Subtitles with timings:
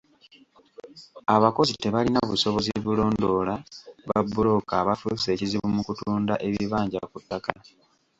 [1.35, 3.55] Abakozi tebalina busobozi bulondoola
[4.09, 7.51] babbulooka abafuuse ekizibu mu kutunda ebibanja ku ttaka.